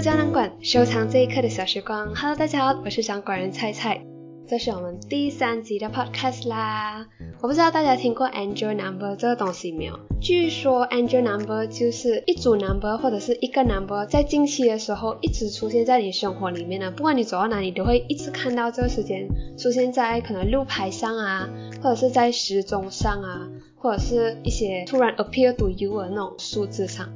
[0.00, 2.14] 胶囊馆收藏这一刻的小时光。
[2.14, 4.00] Hello，大家好，我是掌管人菜菜，
[4.48, 7.06] 这是我们第三集的 podcast 啦。
[7.42, 10.00] 我不知道大家听过 angel number 这个东西没有？
[10.18, 19.28] 据说 angel number 就是一组 number 或者是一个 number 在近期的时候一直出现在你生活里面呢，不管你走到哪里都会一直看到这个时间
[19.58, 21.46] 出现在可能路牌上啊，
[21.82, 23.46] 或者是在时钟上啊，
[23.76, 27.06] 或者是一些突然 appear to you 的那种数字上。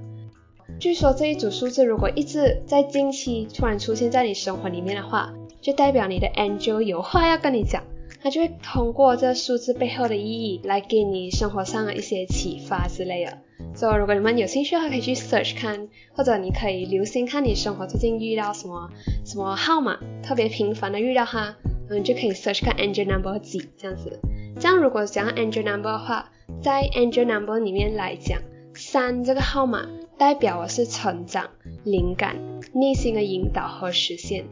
[0.84, 7.82] 据说这一组数字如果一直在近期突然出现在你生活里面的话，就代表你的 angel 有话要跟你讲，
[8.22, 13.38] 他就会通过这数字背后的意义来给你生活上的一些启发之类的。
[13.74, 18.90] 所以如果你们有兴趣的话，可以去 search 看，或者你可以留心看你生活最近遇到什么
[19.24, 21.56] 什么号码特别频繁的遇到它，
[21.88, 24.20] 嗯，就可以 search 看 angel number 几这样子。
[24.60, 28.38] 这样如果讲 angel number 的话，在 angel number 里面来讲，
[28.74, 29.88] 三这个号码。
[30.16, 31.50] 代表我是成长、
[31.84, 32.36] 灵感、
[32.72, 34.44] 内心的引导和实现。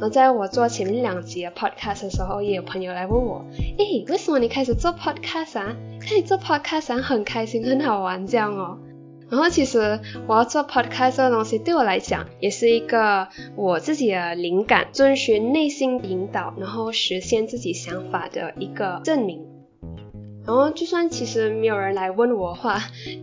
[0.00, 3.44] 而在我做前面两集的 podcast 的时候，也有朋友来问我，
[3.78, 5.76] 诶，为什么你开始做 podcast 啊？
[6.00, 8.78] 看你做 podcast 很开心、很好玩这样哦。
[9.30, 19.53] 然后其实我要做 podcast 的东西，对我来讲也是一个我自己的灵感，遵循内心引导，然后实现自己想法的一个证明。
[20.46, 22.78] 然后，就算其实没有人来问我的话，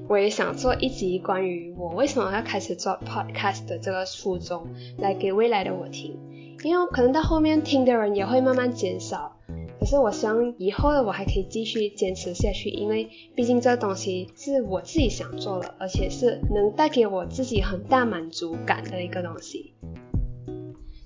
[0.08, 6.18] 我也想做一集关于我为什么要开始做 podcast 的这个初衷，来给未来的我听。
[6.64, 9.36] 因为可能到后面听的人也会慢慢减少，
[9.80, 19.74] 可是我希望以后的我还可以继续坚持下去，因为毕竟这东西是我自己想做的，而且是能带给我自己很大满足感的一个东西。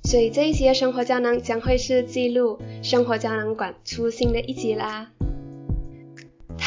[0.04, 5.12] 所以这一集的生活胶囊将会是记录生活胶囊馆初心的一集啦。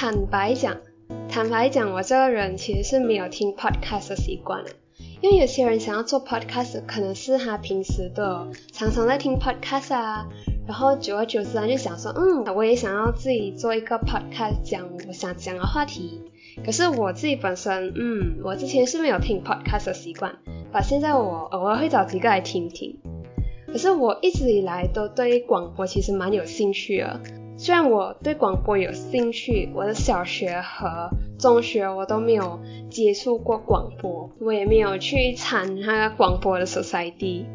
[0.01, 0.77] 坦白讲，
[1.29, 4.71] 坦白讲，我这个人其实是没有听 podcast 的习惯的。
[5.21, 10.25] 因为有些人想要做 podcast，可能是他平时的常常在听 podcast 啊，
[10.69, 16.23] 然后久而久之他就想说，嗯，我也想要自己做一个 podcast，讲我想讲的话题。
[16.65, 20.33] 可是我自己本身，嗯，我之前是没有听 podcast 的习惯，
[20.71, 22.97] 把现在我偶尔会找几个来听听。
[23.67, 27.21] 可是我一直以来都对广播其实蛮有兴趣的。
[27.61, 31.11] 虽然我对广播有兴趣，我的小学和
[31.41, 37.47] 中学我都没有接触过广播，我也没有去参那个广播的 society。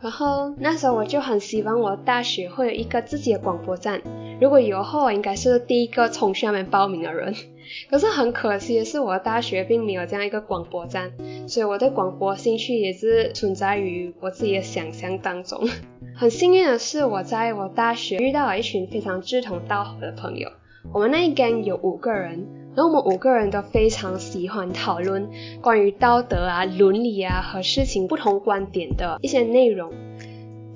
[0.00, 4.00] 然后那时候我就很希望我大学会有一个自己的广播站，
[4.40, 7.34] 如果有后，我应该是第一个从下面报名的人。
[7.88, 11.12] 可是很可惜的是，我的大学并没有这样一个广播站，
[11.46, 15.68] 所以我对广播兴趣也是存在于我自己的想象当中。
[16.16, 20.50] 很幸运的是，我在我大学遇到了一群非常志同道合的朋友。
[20.92, 25.28] 我们那一 gang 有五个人，然后我们五个人都非常喜欢讨论
[25.60, 29.92] 关于道德啊、伦理啊和事情不同观点的一些内容。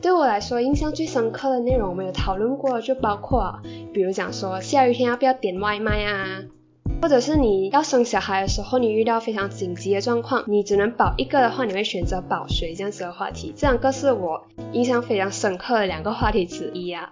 [0.03, 3.59] 对我来说，印象最深刻的内容我们有讨论过，就包括，
[3.93, 6.43] 比如讲说下雨天要不要点外卖啊。
[7.01, 13.53] 或者是你要生小孩的时候，你遇到非常紧急的状况，你只能保一个的话，你会选择保谁这样子的话题？
[13.57, 17.11] 这两个是我印象非常深刻的两个话题之一啊。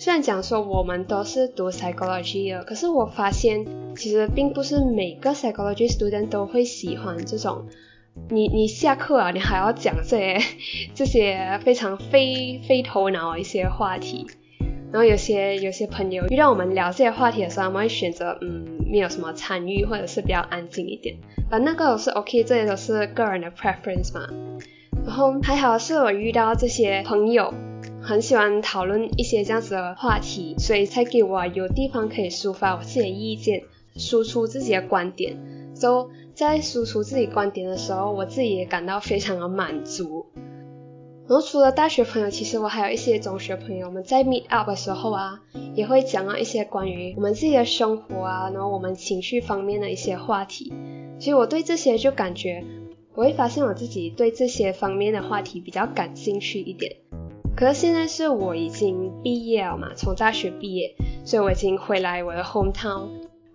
[0.00, 3.66] 虽然讲说我们都是读 psychology 的，可是我发现
[3.96, 7.66] 其实并不是每个 psychology student 都会喜欢这种，
[8.30, 10.38] 你你下课啊，你还要讲这些
[10.94, 14.24] 这些非常非非头脑一些话题。
[14.92, 21.16] 然后有些有些朋友遇到我们聊这些话题的时候，他们会选择嗯没有什么参与，或者是比较安静一点。
[21.50, 24.28] 反正那个是 OK，这些都是个人的 preference 嘛。
[25.04, 27.52] 然后还好是我遇到这些朋友，
[28.00, 33.62] 很喜欢讨论一些这样子的话题，所以才给我有地方可以抒发我自己的意见，
[33.96, 35.36] 输出自己的观点。
[35.74, 40.26] 就在输出自己观点的时候，我自己也感到非常的满足。
[41.28, 45.40] 然后除了大学朋友，其实我还有一些中学朋友，我们在 meet up 的时候啊，
[45.74, 50.72] 也会讲到一些关于我们自己的生活啊，然后我们情绪方面的一些话题。
[51.18, 52.64] 其实我对这些就感觉，
[53.14, 56.96] 我会发现我自己对这些方面的话题比较感兴趣一点。
[57.58, 60.94] 可是现在是我已经毕业了嘛，从大学毕业，
[61.24, 63.08] 所以我已经回来我的 home town，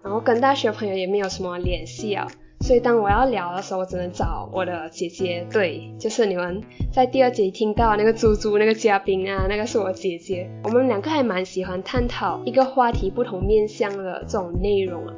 [0.03, 2.27] 然后跟大学朋友也没有什么联系啊。
[2.59, 6.61] 所以当我要聊的时候，我只能找我的姐姐，对，就是你们
[6.91, 10.49] 在第二集听到那个猪猪那个嘉宾啊，那个是我姐姐。
[10.65, 15.15] 我们两个还蛮喜欢探讨一个话题不同面向的这种内容啊，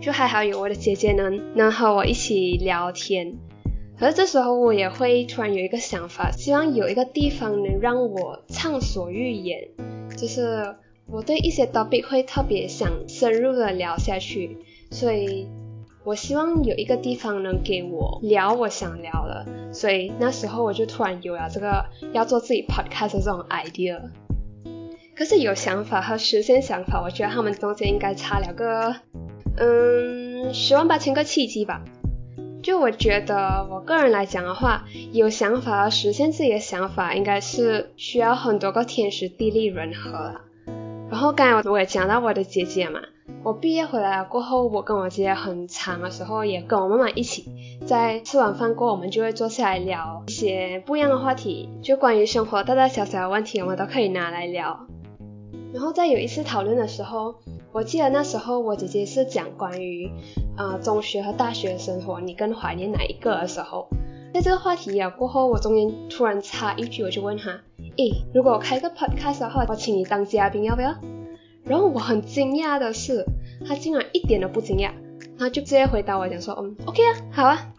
[0.00, 3.34] 就还好有我的姐姐能能和我一起聊天。
[3.98, 9.68] 可是这时候我也会突然有一个想法，希望有一个地方能让我畅所欲言，
[10.16, 14.58] 就是我对一些 topic 会特别想深入的聊下去，
[14.90, 15.48] 所以。
[16.04, 21.84] 我希望有一个地方能给我聊我想聊的，所以那时候我就突然有了这个
[22.14, 24.00] 要做自己 podcast 的这种 idea。
[25.14, 28.94] 可是有想法和实现想法，我觉得他们中间应该差了个，
[29.58, 31.84] 嗯，十万八千个契机吧。
[32.68, 40.42] 就我觉得，我个人来讲的话，有想法实现自己的想法，应该是需要很多个天时地利人和了。
[41.10, 43.00] 然后刚才我也讲到我的姐姐嘛，
[43.42, 47.46] 我毕业回来了过后，我跟我姐姐很长的时候，也跟我妈妈一起，
[47.86, 54.78] 在吃完饭过后，我们就会坐下来聊一些不一样的话题，就关于生活大大小小的问题，我们都可以拿来聊。
[55.72, 57.34] 然后在有一次讨论的时候，
[57.72, 60.10] 我记得那时候我姐姐是讲关于，
[60.56, 63.88] 呃，中学和大学生活，你更怀念哪一个的时候，
[64.32, 67.50] 在这个话题啊过后，我中间突然插一句，我就问她，
[67.96, 70.94] 诶，如果我开个 podcast 的话，我请你当嘉宾要不要？
[71.64, 73.26] 然后我很惊讶的是，
[73.66, 74.90] 她竟然一点都不惊讶，
[75.38, 77.72] 她就直接回答我讲说，嗯，OK 啊，好啊。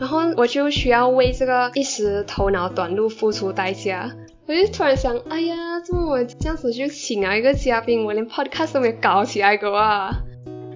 [0.00, 4.10] 然后我就需要为这个一时头脑短路付出代价。
[4.46, 10.10] 我就突然想，哎呀，怎么我这样子就请了一个嘉宾，我连 podcast 都没搞起来过啊？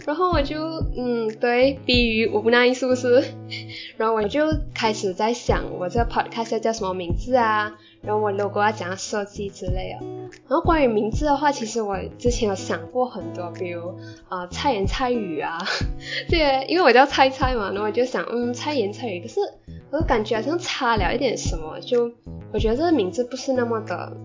[0.07, 0.59] 然后我就，
[0.97, 3.23] 嗯，对，逼于无奈是不是？
[3.99, 4.41] 然后我就
[4.75, 7.75] 开始在想，我这个 podcast 要叫什么名字啊？
[8.01, 10.07] 然后我 logo 要怎样设计之类的。
[10.49, 13.95] 然后关于名字的话，其实我之前有想过很多，比如
[14.31, 15.59] 啊，菜言菜语啊，
[16.31, 19.41] 这些，因为我叫菜菜嘛，然后我就想，嗯，菜言菜语，可是
[19.91, 22.11] 我感觉好像差了一点什么，就。
[22.53, 24.17] 我觉得这个名字不是那么的，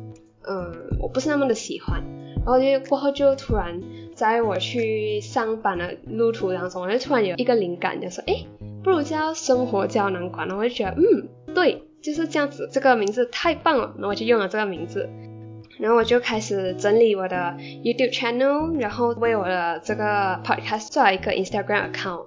[0.48, 2.02] 嗯，我不是那么的喜欢。
[2.46, 3.82] 然后就过后就突然
[4.16, 8.46] 在我去上班的路途当中，我就突然有一个灵感，就说，哎，
[8.84, 10.48] 不如叫生活胶囊馆。
[10.48, 13.94] 然后我就觉得，嗯，对，就是这样子，这个名字太棒了。
[13.96, 15.10] 然后我就用了这个名字。
[15.80, 22.26] 然后我就开始整理我的 YouTube channel，然后为我的这个 podcast 做了一个 Instagram account。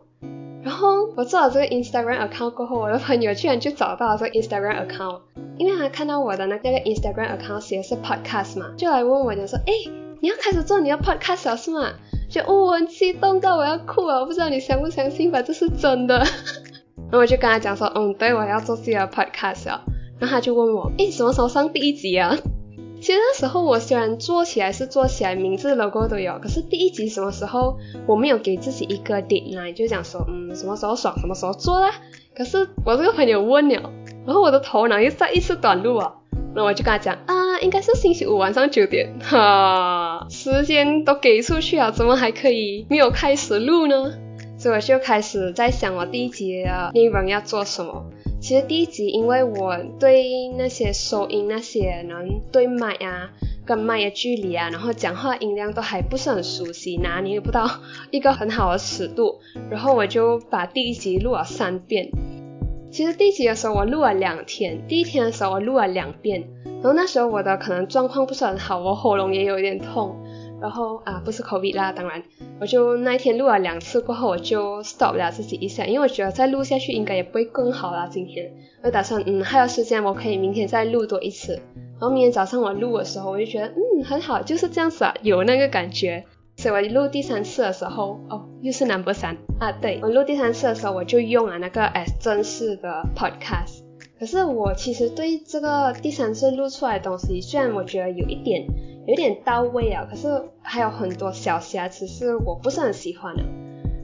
[0.66, 5.20] 然后我做了这个 Instagram account 过后，我的朋友居然就找到了这个 Instagram account，
[5.58, 9.72] 因为他看到我的那个 Instagram account 写的是 podcast 嘛，就来问我，就说，哎，
[10.18, 11.92] 你要开始做你的 podcast 了是吗？
[12.28, 16.18] 就哦，我很激动到我要哭了，我不知道你相不相信吧，这是真的。
[16.98, 19.84] 然后我就跟他讲说，嗯，对，我要做自己的 podcast 了。
[20.18, 22.36] 然后他就问我，哎，什么时候上第一集啊？
[23.06, 31.94] 其实那时候我虽然做起来是做起来，名字 logo 都有，可是第一集什么时候我没有给自己一个 deadline，就讲说嗯什么时候爽什么时候做啦。
[32.36, 33.92] 可是我这个朋友问了，
[34.26, 36.14] 然后我的头脑又再一次短路啊，
[36.56, 44.14] 那我就跟他讲啊应该是星期五晚上九点，哈，时间都给出去了，怎么还可以没有开始录呢？
[44.66, 48.04] 所以我就开始在想我第一集的内容要做什么。
[48.40, 53.30] 其实第一集，因为我对那些收音那些，然后对麦啊，
[53.64, 57.64] 跟麦的距离啊，然后讲话音量都还不是很熟悉，拿捏不到
[58.10, 59.38] 一个很好的尺度，
[59.70, 62.10] 然后我就把第一集录了三遍。
[62.90, 70.16] 其实第一集的时候我录了两天，第一天的时候我录了两遍，然后那时候我的可能状况不是很好，我喉咙也有一点痛。
[70.60, 72.22] 然后啊，不是 COVID 啦，当然，
[72.60, 78.06] 我就那一天录了两次过后，我就 stop 了自己一下，因为我觉得再录下去应该也不会更好啦。
[78.06, 78.50] 今天
[78.82, 81.60] 我打算，嗯，还有时间，我可以明天再录多一次。
[81.98, 86.24] 然后明天早上我录的时候，我就觉得，嗯，很好，就是这样子啊，有那个感觉。
[86.56, 93.82] 所以我录第三次的时候，哦，又是 number 三啊，对我录第三次的时候，我就用了那个 as 正式的 podcast。
[94.18, 98.66] 可是我其实对这个第三次录出来的东西，虽然我觉得有一点。
[99.06, 100.26] 有点到位啊，可是
[100.62, 103.42] 还有很多小瑕疵是我不是很喜欢的。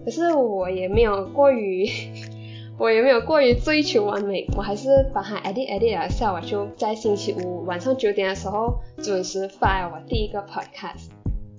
[0.05, 1.89] 可是我也没有过于，
[2.79, 11.09] 我也没有过于追求完美，我还是把它 edit edit 了下，我就在星期五晚上九点的时候准时发我第一个 podcast。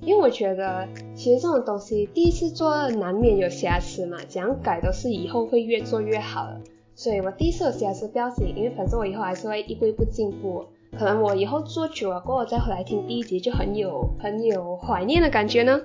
[0.02, 0.86] 因为我觉得
[1.16, 6.60] 其实这种东西第一次做难免有瑕疵嘛，怎样改都是以后会越做越好的。
[6.96, 10.66] 所以我第一次有瑕疵不要紧，因为反正我以后还是会一步一步进步。
[10.98, 15.82] 可能我以后做久了过后再回来听第一集就很有很有怀念的感觉呢。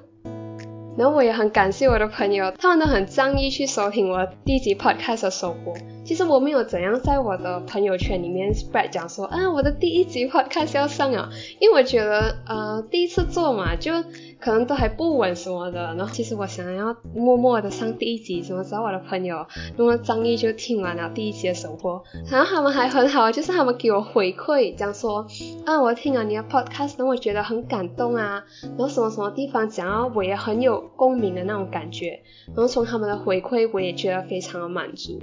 [0.97, 5.75] 然后我也很感谢我的朋友，他们都很仗义去收听我第一集 podcast 的首播。
[6.09, 11.29] 其实我没有怎样在我的朋友圈里面 spread 讲说啊我的第一集 podcast 要上啊，
[11.61, 13.93] 因为我觉得呃第一次做嘛就。
[14.41, 19.45] 可能都还不稳什么的，然后其实我想要默默的上第一集，什么时候我的朋友
[19.77, 22.01] 那么张毅就听完了第一集的首播，
[22.31, 25.27] 然后他们还很好，就是他们给我回馈，讲说
[25.67, 35.19] 啊我听了你的 podcast，让我觉得很感动啊，然后什么什么地方讲到我也很有共鸣的那种感觉，然后从他们的回馈我也觉得非常的满足。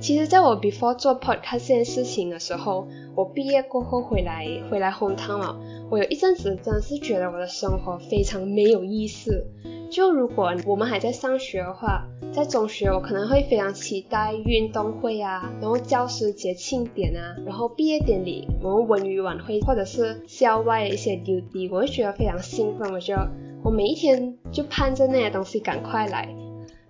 [0.00, 2.86] 其实，在我 before 做 podcast 这件事情的时候，
[3.16, 5.58] 我毕业过后回来回来 home town 了，
[5.90, 9.44] 我有一阵子真的是觉得我的生活非常没有意思，
[9.90, 22.92] 就如果我们还在上学的话，在中学我可能会非常期待运动会啊，然后教师节庆典啊，然后毕业典礼，我们文娱晚会或者是校外的一些 duty，我会觉得非常兴奋。
[22.92, 23.28] 我觉得
[23.64, 26.28] 我每一天就盼着那些东西赶快来。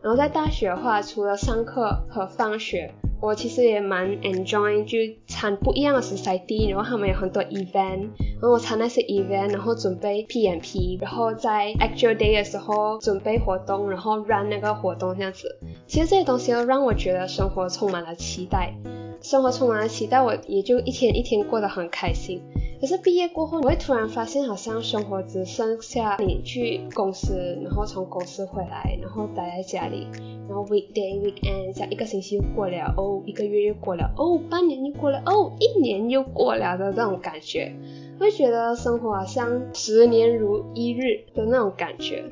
[0.00, 2.92] 然后在大学的话，除了上课和放学。
[3.20, 8.08] 我其实也蛮 enjoy 就参不一样的 society，然后他们有很多 event，
[8.40, 15.58] 然后我参那些 event，然后准备 PMP，然后在 actual day 的时候准备活动，然后 run 那个活动这样子。
[15.86, 18.72] 其实这些东西都让我觉得生活充满了期待，
[19.20, 22.40] 生活充满了期待，我也就一天一天过得很开心。
[22.80, 30.06] 可是毕业过后，我会突然发现，好像生活只剩下你去公司，然后从公司回来，然后待在家里，
[30.48, 37.72] 然后 weekday weekend，像一个星期又过了，哦，一个月又过了，哦，半年又过了，哦，一年又过了的这种感觉，
[38.18, 42.24] 会觉得生活好像十年如一日的那种感觉，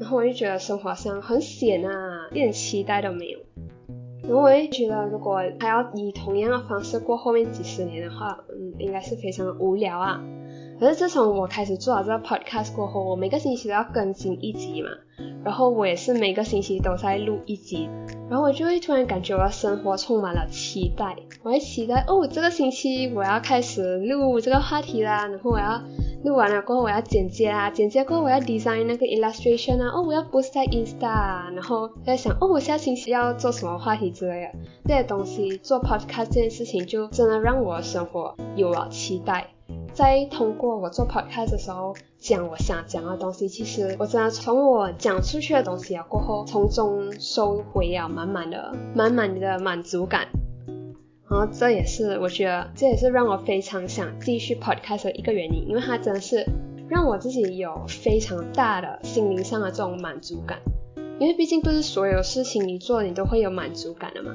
[0.00, 3.38] 然后我就觉得生活好像很闲啊，一点期待都没有。
[4.22, 10.22] 然后我会觉得，如果还要以同样的方式过后面几十年的话，嗯，应该是非常的无聊啊。
[10.82, 14.88] 可是自从我开始做了这个 podcast 过后，我每个星期都要更新一集嘛，
[15.44, 17.88] 然后我也是每个星期都在录一集，
[18.28, 25.80] 然后我就会突然感觉我的生活充满了期待，我会期待哦，这个星期我要开始录这个话题啦，然后我要
[26.24, 34.58] 录完了过后我要剪接啊，剪接过后我要 design 那个 illustration 啊，哦，我要 post 在 Insta，然后在想哦，我下星期要做什么话题之类的，
[34.88, 39.46] 这些东西做 podcast 这件事情就真的让我的生活有了期待。
[39.94, 50.28] 在通过我做 podcast 的时候讲我想讲的东西，其实我真的从我讲出去的东西啊过后，从中收回了满满的、满满的满足感。
[51.28, 56.46] 然后这也是我觉得这也是让我非常想继续 podcast 的一个原因，因为它真的是
[56.88, 60.58] 让我自己有非常大的心灵上的这种满足感。
[61.18, 64.34] 因为毕竟不是所有事情你做你都会有满足感的嘛，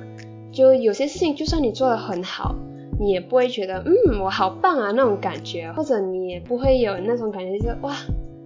[0.51, 2.55] 就有些事情就算你做的很好。
[2.99, 7.93] 你也不会觉得，嗯，我好棒啊那种感觉，或者你也不会有那种感觉，就是哇，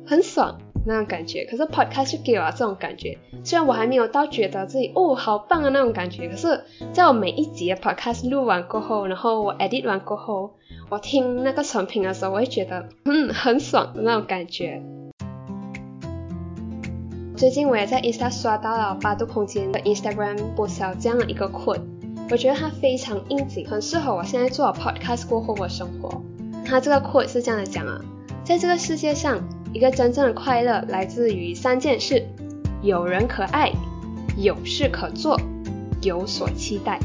[0.05, 1.46] 很爽那种感觉。
[1.46, 10.51] 可是 podcast 就给我这种感觉，虽然我还没有到觉得自己哦好棒啊那种感觉，可是在我每一集 podcast 录完过后，然后我 edit 完过后，
[10.89, 14.81] 我听那个成品的时候，我会觉得，嗯，很爽的那种感觉。
[17.38, 21.81] 最近我也在 Insta 刷到了八度空间的 Instagram 播小这样的一个 quote。
[22.31, 26.21] 我觉得它非常应景，很适合我现在做 podcast 过后的生活。
[26.63, 28.00] 它这个 quote 是这样的讲啊，
[28.45, 29.38] 在这个世界上，
[29.73, 32.25] 一个真正的快乐来自于三件事：
[32.81, 33.69] 有人可爱，
[34.38, 35.38] 有事可做，
[36.01, 36.97] 有所期待。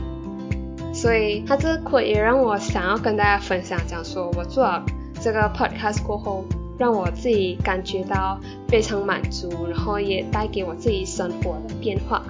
[0.94, 4.86] 所以它这个 quote 也让我想要跟大家分享，讲说我做了
[5.20, 6.44] 这个 podcast 过后，
[6.78, 12.22] 让我自己感觉到非常满足，然后也带给我自己生活的变化。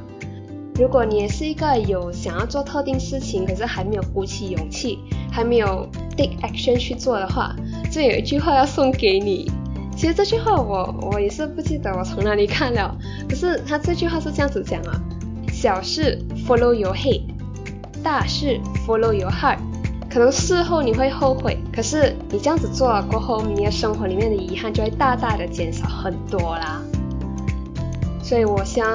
[0.78, 4.98] 如果你也是一个有想要做特定事情，可是还没有鼓起勇气，
[5.32, 7.56] 还没有 take action 去做的话，
[7.90, 9.50] 这有一句话要送给你。
[9.96, 12.94] 其实这句话我我也是不记得我从哪里看了，
[13.26, 15.00] 可是他这句话是这样子讲啊：
[15.50, 17.22] 小事 follow your head，
[18.02, 19.56] 大事 follow your heart。
[20.10, 26.82] 可能事后你会后悔，可是你这样子做了过后，你的生活里面的遗憾就会大大的减少很多啦。
[28.22, 28.86] 所以我想。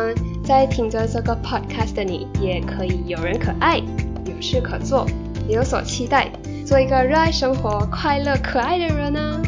[0.44, 3.78] 在听着这个 podcast 的你，也可以有人可爱，
[4.26, 5.06] 有事可做，
[5.48, 6.30] 有所期待，
[6.66, 9.42] 做一个热爱生活、快乐可爱的人啊！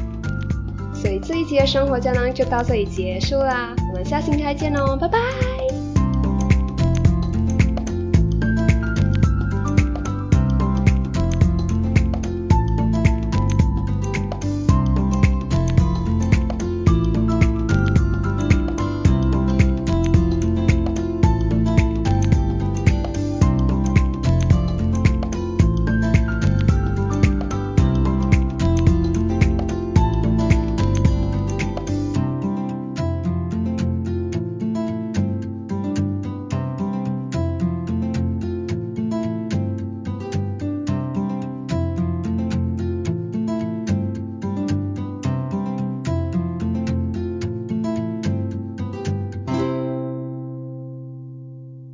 [0.93, 5.62] 所以这一期的生活胶囊就到这里结束啦，我们下星期再见哦，拜拜。